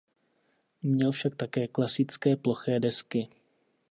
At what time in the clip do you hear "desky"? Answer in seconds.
2.79-3.29